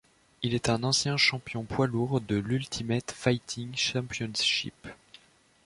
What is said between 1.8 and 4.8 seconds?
lourd de l'Ultimate Fighting Championship.